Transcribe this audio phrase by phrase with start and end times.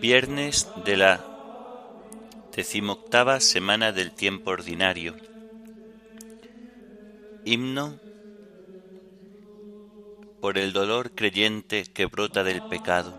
[0.00, 1.24] Viernes de la
[2.54, 5.16] decimoctava semana del tiempo ordinario.
[7.44, 7.98] Himno
[10.40, 13.12] por el dolor creyente que brota del pecado.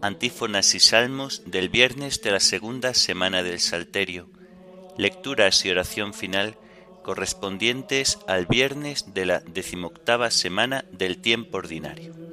[0.00, 4.30] Antífonas y salmos del viernes de la segunda semana del Salterio.
[4.96, 6.56] Lecturas y oración final
[7.02, 12.27] correspondientes al viernes de la decimoctava semana del tiempo ordinario.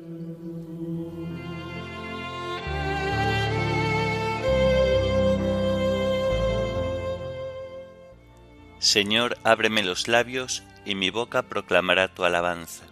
[8.86, 12.86] Señor, ábreme los labios y mi boca proclamará tu alabanza.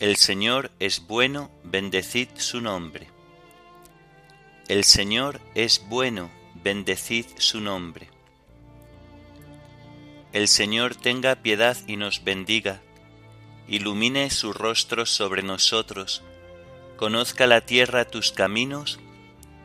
[0.00, 3.06] El Señor es bueno, bendecid su nombre.
[4.66, 6.32] El Señor es bueno,
[6.64, 8.08] bendecid su nombre.
[10.32, 12.82] El Señor tenga piedad y nos bendiga,
[13.68, 16.24] ilumine su rostro sobre nosotros,
[16.96, 18.98] conozca la tierra tus caminos,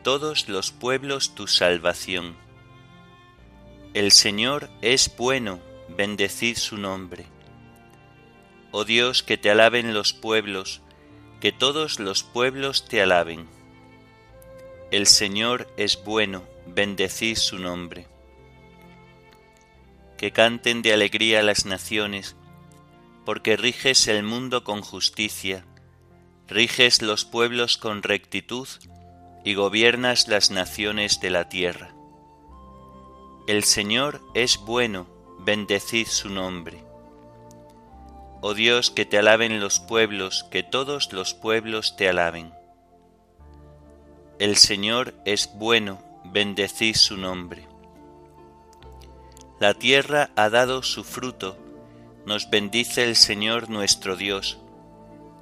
[0.04, 2.41] todos los pueblos tu salvación.
[3.94, 7.26] El Señor es bueno, bendecid su nombre.
[8.70, 10.80] Oh Dios, que te alaben los pueblos,
[11.42, 13.46] que todos los pueblos te alaben.
[14.90, 18.06] El Señor es bueno, bendecid su nombre.
[20.16, 22.34] Que canten de alegría las naciones,
[23.26, 25.66] porque riges el mundo con justicia,
[26.48, 28.68] riges los pueblos con rectitud
[29.44, 31.94] y gobiernas las naciones de la tierra.
[33.48, 35.08] El Señor es bueno,
[35.40, 36.84] bendecid su nombre.
[38.40, 42.54] Oh Dios, que te alaben los pueblos, que todos los pueblos te alaben.
[44.38, 47.66] El Señor es bueno, bendecid su nombre.
[49.58, 51.58] La tierra ha dado su fruto,
[52.24, 54.58] nos bendice el Señor nuestro Dios.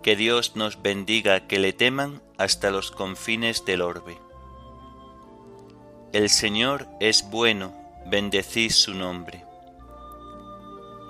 [0.02, 4.16] Que Dios nos bendiga, que le teman hasta los confines del orbe.
[6.14, 9.44] El Señor es bueno, bendecid su nombre.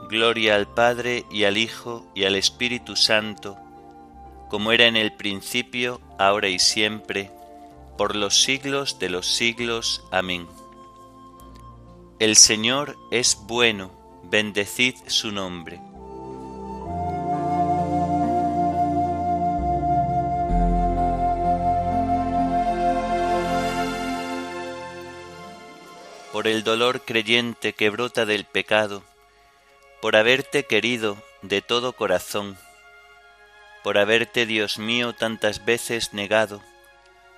[0.09, 3.57] Gloria al Padre y al Hijo y al Espíritu Santo,
[4.49, 7.31] como era en el principio, ahora y siempre,
[7.97, 10.05] por los siglos de los siglos.
[10.11, 10.49] Amén.
[12.19, 13.91] El Señor es bueno,
[14.25, 15.81] bendecid su nombre.
[26.41, 29.03] Por el dolor creyente que brota del pecado,
[30.01, 32.57] por haberte querido de todo corazón,
[33.85, 36.63] por haberte, Dios mío, tantas veces negado,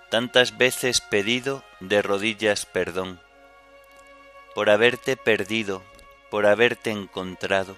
[0.09, 3.21] tantas veces pedido de rodillas perdón,
[4.55, 5.83] por haberte perdido,
[6.31, 7.77] por haberte encontrado,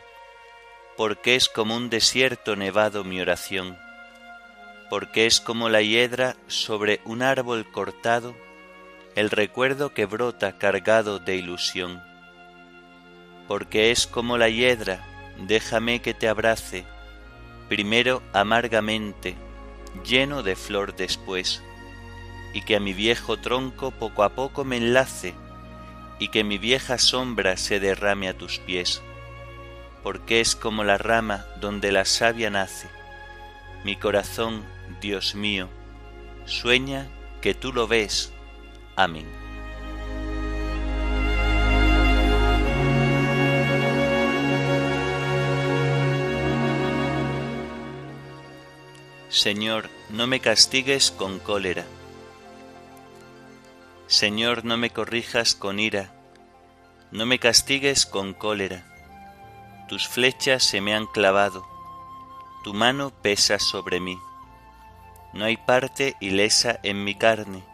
[0.95, 3.79] porque es como un desierto nevado mi oración,
[4.91, 8.35] porque es como la hiedra sobre un árbol cortado,
[9.15, 12.03] el recuerdo que brota cargado de ilusión.
[13.47, 15.05] Porque es como la hiedra,
[15.39, 16.85] déjame que te abrace,
[17.69, 19.37] primero amargamente,
[20.05, 21.63] lleno de flor después,
[22.53, 25.35] y que a mi viejo tronco poco a poco me enlace,
[26.19, 29.03] y que mi vieja sombra se derrame a tus pies,
[30.03, 32.89] porque es como la rama donde la savia nace.
[33.85, 34.65] Mi corazón,
[35.01, 35.69] Dios mío,
[36.47, 37.09] sueña
[37.41, 38.34] que tú lo ves.
[38.97, 39.27] Amén.
[49.29, 51.85] Señor, no me castigues con cólera.
[54.07, 56.13] Señor, no me corrijas con ira,
[57.11, 58.85] no me castigues con cólera.
[59.89, 61.67] Tus flechas se me han clavado,
[62.63, 64.17] tu mano pesa sobre mí.
[65.33, 67.74] No hay parte ilesa en mi carne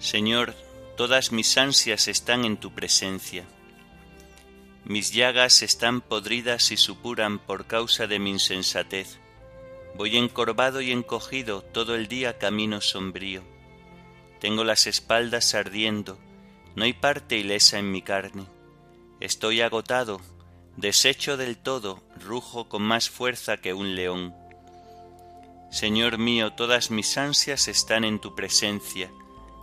[0.00, 0.54] Señor,
[0.96, 3.44] todas mis ansias están en tu presencia.
[4.86, 9.18] Mis llagas están podridas y supuran por causa de mi insensatez.
[9.94, 13.42] Voy encorvado y encogido todo el día camino sombrío.
[14.40, 16.18] Tengo las espaldas ardiendo,
[16.74, 18.46] no hay parte ilesa en mi carne.
[19.20, 20.22] Estoy agotado,
[20.78, 24.34] deshecho del todo, rujo con más fuerza que un león.
[25.70, 29.10] Señor mío, todas mis ansias están en tu presencia,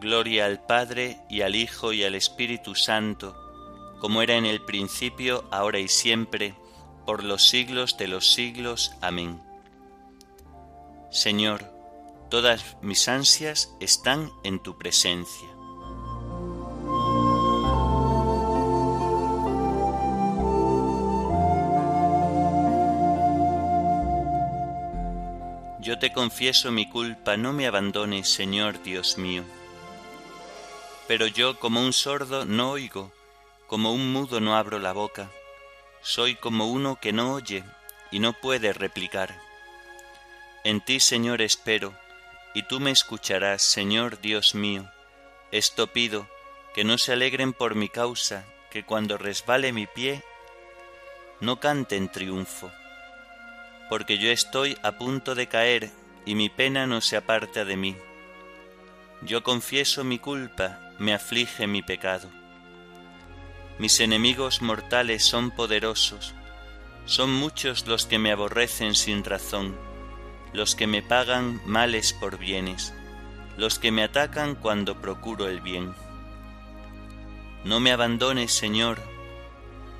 [0.00, 3.36] Gloria al Padre y al Hijo y al Espíritu Santo,
[4.00, 6.54] como era en el principio, ahora y siempre,
[7.06, 8.92] por los siglos de los siglos.
[9.00, 9.40] Amén.
[11.10, 11.64] Señor,
[12.28, 15.48] todas mis ansias están en tu presencia.
[25.80, 29.44] Yo te confieso mi culpa, no me abandones, Señor Dios mío.
[31.06, 33.12] Pero yo como un sordo no oigo,
[33.66, 35.30] como un mudo no abro la boca,
[36.02, 37.64] soy como uno que no oye
[38.10, 39.38] y no puede replicar.
[40.64, 41.94] En ti, Señor, espero,
[42.54, 44.90] y tú me escucharás, Señor Dios mío.
[45.50, 46.28] Esto pido,
[46.74, 50.22] que no se alegren por mi causa, que cuando resbale mi pie,
[51.40, 52.70] no cante en triunfo
[53.88, 55.90] porque yo estoy a punto de caer
[56.24, 57.96] y mi pena no se aparta de mí.
[59.22, 62.28] Yo confieso mi culpa, me aflige mi pecado.
[63.78, 66.34] Mis enemigos mortales son poderosos,
[67.06, 69.76] son muchos los que me aborrecen sin razón,
[70.52, 72.94] los que me pagan males por bienes,
[73.56, 75.94] los que me atacan cuando procuro el bien.
[77.64, 79.00] No me abandones, Señor,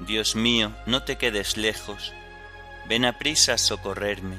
[0.01, 2.13] Dios mío, no te quedes lejos,
[2.89, 4.37] ven a prisa a socorrerme,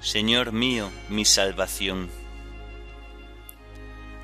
[0.00, 2.19] Señor mío, mi salvación.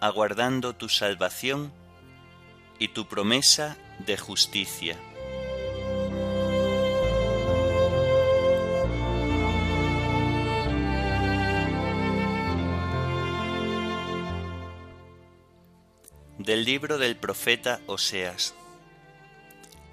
[0.00, 1.72] aguardando tu salvación
[2.78, 4.96] y tu promesa de justicia.
[16.38, 18.54] Del libro del profeta Oseas.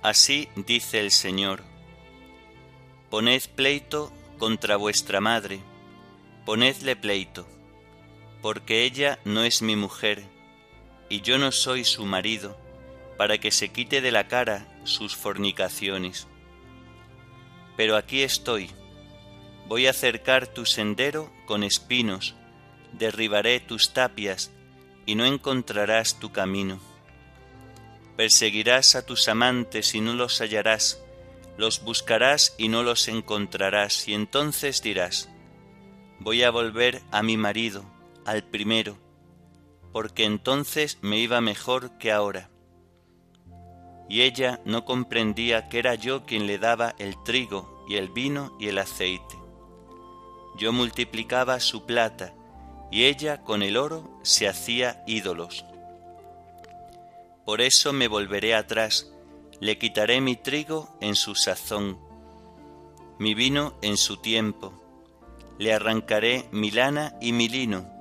[0.02, 1.64] Así dice el Señor,
[3.10, 5.60] poned pleito contra vuestra madre,
[6.46, 7.57] ponedle pleito
[8.42, 10.24] porque ella no es mi mujer,
[11.10, 12.58] y yo no soy su marido,
[13.18, 16.28] para que se quite de la cara sus fornicaciones.
[17.76, 18.70] Pero aquí estoy,
[19.68, 22.36] voy a cercar tu sendero con espinos,
[22.94, 24.52] derribaré tus tapias,
[25.06, 26.80] y no encontrarás tu camino.
[28.18, 31.02] Perseguirás a tus amantes y no los hallarás,
[31.58, 35.30] los buscarás y no los encontrarás, y entonces dirás,
[36.20, 37.86] voy a volver a mi marido,
[38.28, 38.98] al primero,
[39.92, 42.52] porque entonces me iba mejor que ahora.
[44.10, 48.56] Y ella no comprendía que era yo quien le daba el trigo y el vino
[48.60, 49.36] y el aceite.
[50.58, 52.34] Yo multiplicaba su plata,
[52.92, 55.66] y ella con el oro se hacía ídolos.
[57.46, 59.12] Por eso me volveré atrás,
[59.60, 61.98] le quitaré mi trigo en su sazón,
[63.20, 64.74] mi vino en su tiempo,
[65.58, 67.97] le arrancaré mi lana y mi lino,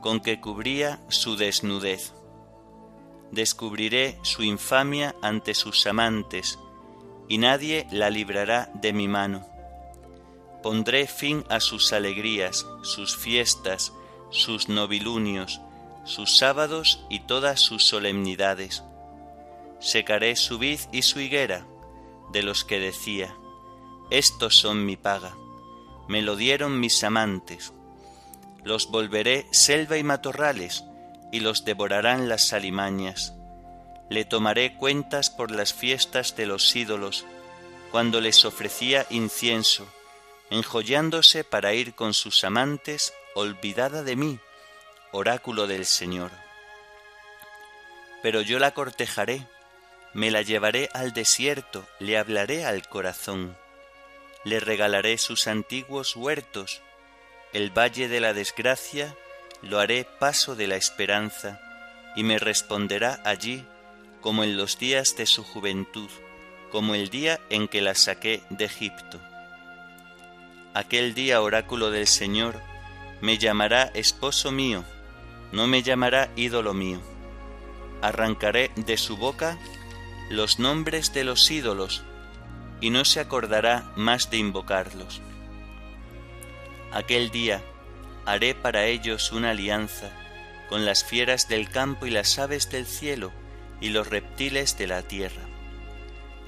[0.00, 2.12] con que cubría su desnudez.
[3.30, 6.58] Descubriré su infamia ante sus amantes,
[7.28, 9.46] y nadie la librará de mi mano.
[10.62, 13.92] Pondré fin a sus alegrías, sus fiestas,
[14.30, 15.60] sus novilunios,
[16.04, 18.82] sus sábados y todas sus solemnidades.
[19.78, 21.66] Secaré su vid y su higuera,
[22.32, 23.34] de los que decía,
[24.10, 25.36] Estos son mi paga,
[26.08, 27.72] me lo dieron mis amantes
[28.64, 30.84] los volveré selva y matorrales,
[31.32, 33.34] y los devorarán las alimañas.
[34.08, 37.24] le tomaré cuentas por las fiestas de los ídolos,
[37.92, 39.86] cuando les ofrecía incienso,
[40.50, 44.40] enjollándose para ir con sus amantes, olvidada de mí,
[45.12, 46.32] oráculo del Señor.
[48.20, 49.46] Pero yo la cortejaré,
[50.12, 53.56] me la llevaré al desierto, le hablaré al corazón,
[54.44, 56.82] le regalaré sus antiguos huertos,
[57.52, 59.16] el valle de la desgracia
[59.62, 61.60] lo haré paso de la esperanza,
[62.16, 63.64] y me responderá allí
[64.20, 66.08] como en los días de su juventud,
[66.70, 69.20] como el día en que la saqué de Egipto.
[70.74, 72.60] Aquel día, oráculo del Señor,
[73.20, 74.84] me llamará esposo mío,
[75.52, 77.00] no me llamará ídolo mío.
[78.02, 79.58] Arrancaré de su boca
[80.30, 82.04] los nombres de los ídolos,
[82.80, 85.20] y no se acordará más de invocarlos.
[86.92, 87.62] Aquel día
[88.26, 90.10] haré para ellos una alianza
[90.70, 93.32] con las fieras del campo y las aves del cielo,
[93.80, 95.42] y los reptiles de la tierra.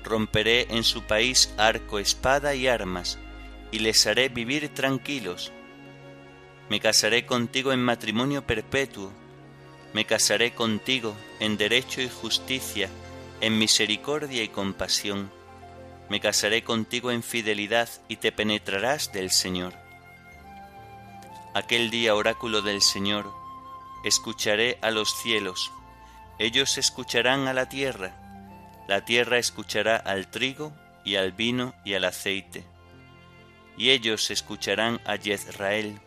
[0.04, 3.18] Romperé en su país arco, espada y armas,
[3.72, 5.50] y les haré vivir tranquilos.
[6.68, 9.12] Me casaré contigo en matrimonio perpetuo,
[9.92, 12.88] me casaré contigo en derecho y justicia,
[13.40, 15.32] en misericordia y compasión.
[16.08, 19.81] Me casaré contigo en fidelidad y te penetrarás del Señor.
[21.54, 23.30] Aquel día, oráculo del Señor,
[24.04, 25.70] escucharé a los cielos,
[26.38, 28.16] ellos escucharán a la tierra,
[28.88, 30.72] la tierra escuchará al trigo
[31.04, 32.64] y al vino y al aceite,
[33.76, 36.00] y ellos escucharán a Jezrael.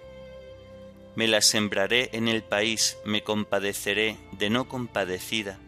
[1.15, 5.59] Me la sembraré en el país, me compadeceré de no compadecida,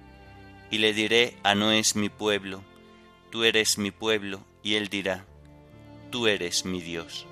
[0.72, 2.64] y le diré a no es mi pueblo,
[3.30, 5.24] tú eres mi pueblo, y él dirá,
[6.10, 7.28] tú eres mi Dios.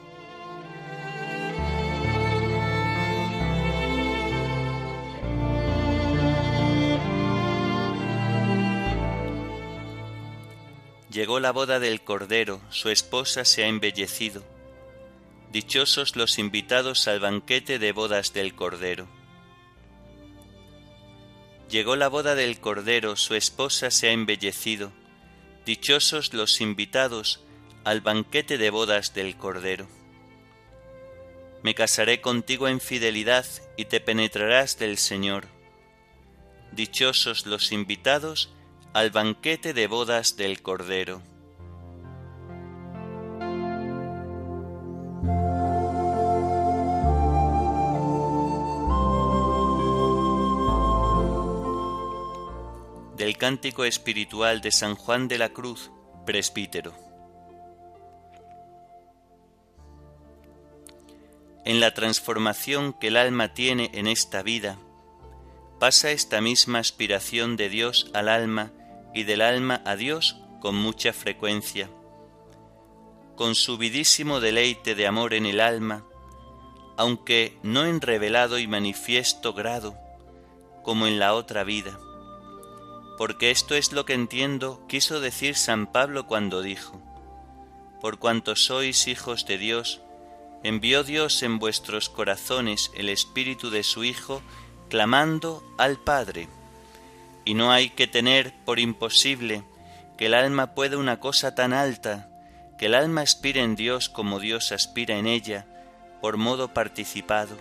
[11.16, 14.44] Llegó la boda del Cordero, su esposa se ha embellecido.
[15.50, 19.08] Dichosos los invitados al banquete de bodas del Cordero.
[21.70, 24.92] Llegó la boda del Cordero, su esposa se ha embellecido.
[25.66, 27.46] Dichosos los invitados
[27.86, 29.88] al banquete de bodas del Cordero.
[31.64, 33.46] Me casaré contigo en fidelidad
[33.78, 35.48] y te penetrarás del Señor.
[36.74, 38.50] Dichosos los invitados
[38.96, 41.22] al banquete de bodas del Cordero.
[53.18, 55.92] Del cántico espiritual de San Juan de la Cruz,
[56.26, 56.94] presbítero.
[61.66, 64.78] En la transformación que el alma tiene en esta vida,
[65.82, 68.72] pasa esta misma aspiración de Dios al alma
[69.16, 71.90] y del alma a Dios con mucha frecuencia.
[73.36, 76.06] Con subidísimo deleite de amor en el alma,
[76.98, 79.98] aunque no en revelado y manifiesto grado,
[80.84, 81.98] como en la otra vida.
[83.18, 87.02] Porque esto es lo que entiendo quiso decir San Pablo cuando dijo,
[88.02, 90.02] Por cuanto sois hijos de Dios,
[90.64, 94.42] envió Dios en vuestros corazones el Espíritu de su Hijo,
[94.90, 96.50] clamando al Padre
[97.46, 99.64] y no hay que tener por imposible
[100.18, 102.30] que el alma pueda una cosa tan alta,
[102.78, 105.66] que el alma aspire en Dios como Dios aspira en ella,
[106.22, 107.58] por modo participado,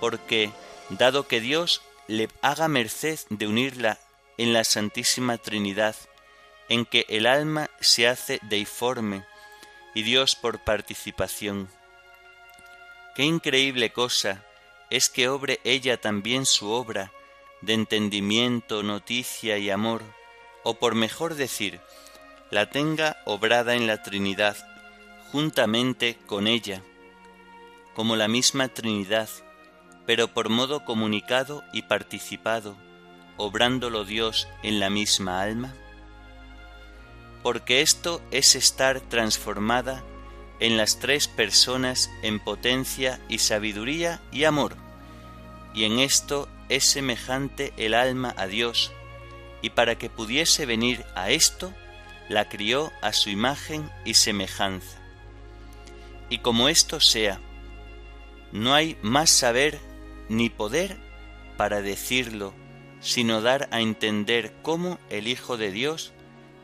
[0.00, 0.50] porque,
[0.88, 3.98] dado que Dios le haga merced de unirla
[4.38, 5.94] en la Santísima Trinidad,
[6.68, 9.24] en que el alma se hace deiforme
[9.94, 11.68] y Dios por participación.
[13.14, 14.42] Qué increíble cosa
[14.88, 17.12] es que obre ella también su obra,
[17.62, 20.02] de entendimiento, noticia y amor,
[20.64, 21.80] o por mejor decir,
[22.50, 24.56] la tenga obrada en la Trinidad,
[25.30, 26.82] juntamente con ella,
[27.94, 29.28] como la misma Trinidad,
[30.06, 32.76] pero por modo comunicado y participado,
[33.36, 35.74] obrándolo Dios en la misma alma?
[37.42, 40.04] Porque esto es estar transformada
[40.60, 44.76] en las tres personas en potencia y sabiduría y amor,
[45.74, 48.92] y en esto es semejante el alma a Dios,
[49.60, 51.72] y para que pudiese venir a esto,
[52.30, 54.98] la crió a su imagen y semejanza.
[56.30, 57.40] Y como esto sea,
[58.52, 59.80] no hay más saber
[60.30, 60.96] ni poder
[61.58, 62.54] para decirlo,
[63.00, 66.12] sino dar a entender cómo el Hijo de Dios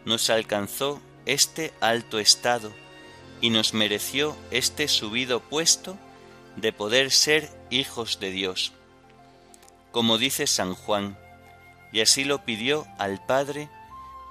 [0.06, 2.72] nos alcanzó este alto estado
[3.42, 5.98] y nos mereció este subido puesto
[6.56, 8.72] de poder ser hijos de Dios
[9.92, 11.18] como dice San Juan,
[11.92, 13.68] y así lo pidió al Padre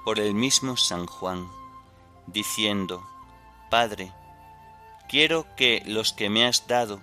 [0.04, 1.48] por el mismo San Juan,
[2.26, 3.06] diciendo,
[3.70, 4.12] Padre,
[5.08, 7.00] quiero que los que me has dado,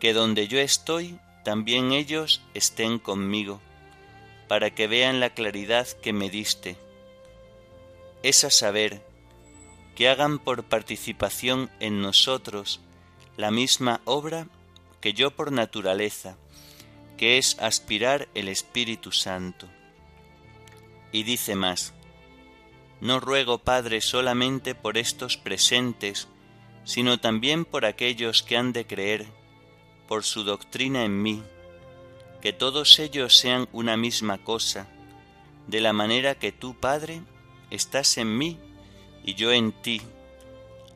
[0.00, 3.60] que donde yo estoy, también ellos estén conmigo,
[4.48, 6.76] para que vean la claridad que me diste.
[8.22, 9.02] Es a saber,
[9.96, 12.80] que hagan por participación en nosotros
[13.36, 14.46] la misma obra
[15.00, 16.36] que yo por naturaleza,
[17.18, 19.68] que es aspirar el Espíritu Santo.
[21.12, 21.92] Y dice más,
[23.00, 26.28] no ruego, Padre, solamente por estos presentes,
[26.84, 29.26] sino también por aquellos que han de creer,
[30.06, 31.42] por su doctrina en mí,
[32.40, 34.88] que todos ellos sean una misma cosa,
[35.66, 37.20] de la manera que tú, Padre,
[37.70, 38.58] estás en mí
[39.24, 40.00] y yo en ti,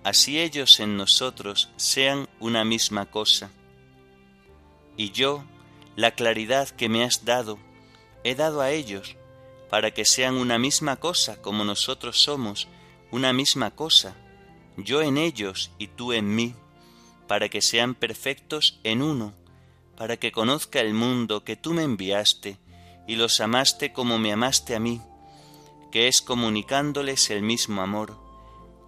[0.02, 3.50] así ellos en nosotros sean una misma cosa.
[4.96, 5.44] Y yo,
[5.96, 7.58] la claridad que me has dado,
[8.24, 9.16] he dado a ellos,
[9.68, 12.68] para que sean una misma cosa como nosotros somos,
[13.10, 14.16] una misma cosa,
[14.76, 16.54] yo en ellos y tú en mí,
[17.26, 19.34] para que sean perfectos en uno,
[19.96, 22.58] para que conozca el mundo que tú me enviaste
[23.06, 25.00] y los amaste como me amaste a mí,
[25.90, 28.18] que es comunicándoles el mismo amor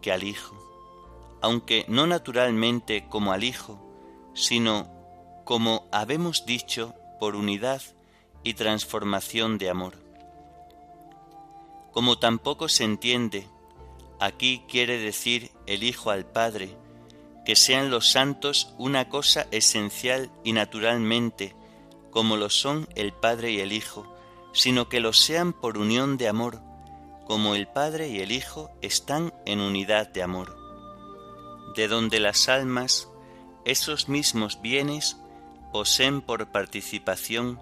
[0.01, 0.57] que al Hijo,
[1.43, 3.81] aunque no naturalmente como al Hijo,
[4.35, 4.89] sino
[5.45, 7.83] como habemos dicho por unidad
[8.43, 9.95] y transformación de amor.
[11.93, 13.47] Como tampoco se entiende,
[14.21, 16.77] aquí quiere decir el Hijo al Padre,
[17.45, 21.55] que sean los santos una cosa esencial y naturalmente,
[22.11, 24.13] como lo son el Padre y el Hijo,
[24.53, 26.61] sino que lo sean por unión de amor,
[27.27, 30.57] como el Padre y el Hijo están en unidad de amor,
[31.77, 33.09] de donde las almas,
[33.65, 35.19] esos mismos bienes,
[35.75, 37.61] poseen por participación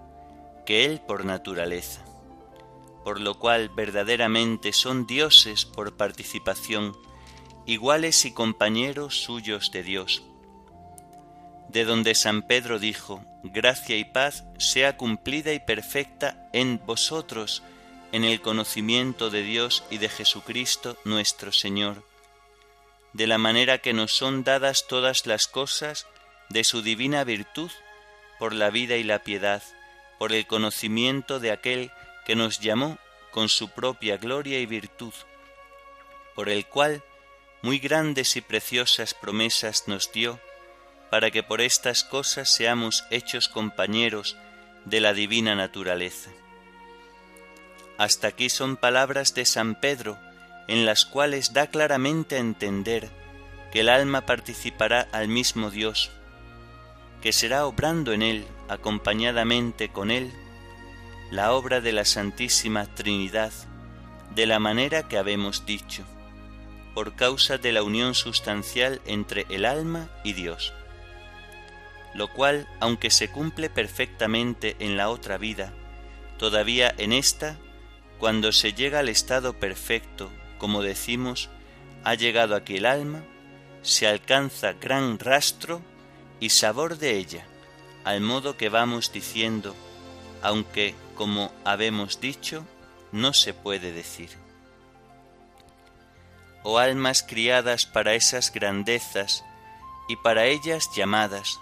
[0.67, 2.05] que Él por naturaleza,
[3.05, 6.95] por lo cual verdaderamente son dioses por participación,
[7.65, 10.23] iguales y compañeros suyos de Dios.
[11.71, 17.63] De donde San Pedro dijo, gracia y paz sea cumplida y perfecta en vosotros,
[18.13, 22.07] en el conocimiento de Dios y de Jesucristo nuestro Señor,
[23.15, 26.07] de la manera que nos son dadas todas las cosas
[26.51, 27.71] de su divina virtud,
[28.43, 29.63] por la vida y la piedad,
[30.19, 31.93] por el conocimiento de aquel
[32.25, 32.99] que nos llamó
[33.31, 35.15] con su propia gloria y virtud,
[36.35, 37.05] por el cual
[37.63, 40.41] muy grandes y preciosas promesas nos dio,
[41.09, 44.37] para que por estas cosas seamos hechos compañeros
[44.87, 46.31] de la divina naturaleza.
[47.97, 50.19] Hasta aquí son palabras de San Pedro,
[50.67, 53.09] en las cuales da claramente a entender
[53.71, 56.11] que el alma participará al mismo Dios,
[57.23, 60.33] que será obrando en él, acompañadamente con él,
[61.31, 63.53] la obra de la Santísima Trinidad,
[64.35, 66.05] de la manera que habemos dicho
[66.95, 70.75] por causa de la unión sustancial entre el alma y Dios,
[72.15, 75.73] lo cual, aunque se cumple perfectamente en la otra vida,
[76.39, 77.57] todavía en esta,
[78.19, 81.49] cuando se llega al estado perfecto, como decimos,
[82.05, 83.25] ha llegado aquí el alma,
[83.81, 85.81] se alcanza gran rastro
[86.43, 87.47] y sabor de ella,
[88.05, 89.75] al modo que vamos diciendo,
[90.43, 92.67] aunque, como habemos dicho,
[93.13, 94.43] no se puede decir
[96.63, 99.45] oh almas criadas para esas grandezas
[100.09, 101.59] y para ellas llamadas,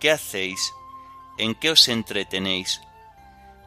[0.00, 0.72] ¿qué hacéis?
[1.38, 2.80] ¿En qué os entretenéis?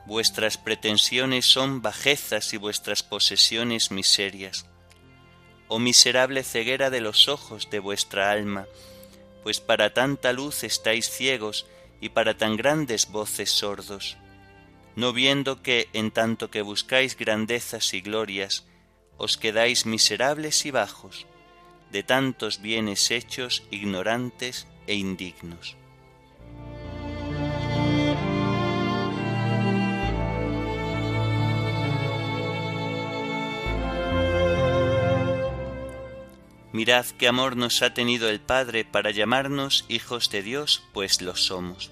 [0.06, 4.66] Vuestras pretensiones son bajezas y vuestras posesiones miserias.
[5.68, 8.66] Oh miserable ceguera de los ojos de vuestra alma,
[9.48, 11.66] pues para tanta luz estáis ciegos
[12.02, 14.18] y para tan grandes voces sordos,
[14.98, 18.66] no viendo que en tanto que buscáis grandezas y glorias,
[19.16, 21.28] os quedáis miserables y bajos,
[21.94, 25.78] de tantos bienes hechos ignorantes e indignos.
[36.78, 41.36] Mirad qué amor nos ha tenido el Padre para llamarnos hijos de Dios, pues lo
[41.36, 41.90] somos.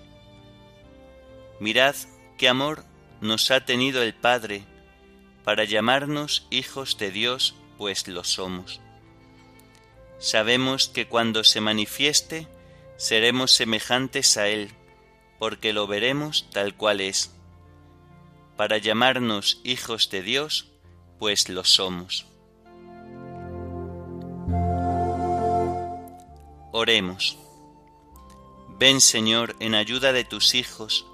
[1.59, 1.95] Mirad
[2.37, 2.85] qué amor
[3.19, 4.63] nos ha tenido el Padre
[5.43, 8.79] para llamarnos hijos de Dios, pues lo somos.
[10.19, 12.47] Sabemos que cuando se manifieste,
[12.95, 14.69] seremos semejantes a Él,
[15.39, 17.33] porque lo veremos tal cual es.
[18.55, 20.67] Para llamarnos hijos de Dios,
[21.17, 22.27] pues lo somos.
[26.77, 27.37] Oremos.
[28.77, 31.05] Ven Señor en ayuda de tus hijos,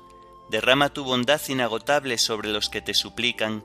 [0.49, 3.63] Derrama tu bondad inagotable sobre los que te suplican,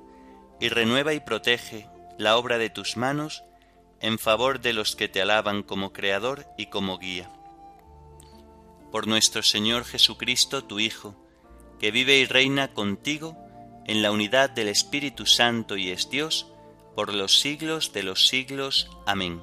[0.61, 3.45] y renueva y protege la obra de tus manos
[4.01, 7.31] en favor de los que te alaban como Creador y como Guía.
[8.93, 11.17] Por nuestro Señor Jesucristo, tu Hijo,
[11.81, 13.39] que vive y reina contigo
[13.87, 16.47] en la unidad del Espíritu Santo y es Dios,
[16.95, 18.91] por los siglos de los siglos.
[19.07, 19.43] Amén.